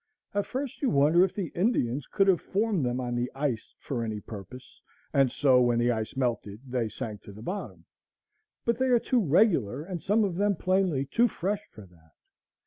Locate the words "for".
3.77-4.03, 11.69-11.85